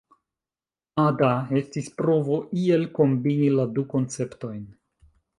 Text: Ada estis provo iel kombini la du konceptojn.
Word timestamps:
Ada 1.01 1.27
estis 1.59 1.89
provo 2.01 2.37
iel 2.61 2.85
kombini 2.99 3.49
la 3.57 3.65
du 3.75 3.83
konceptojn. 3.93 4.65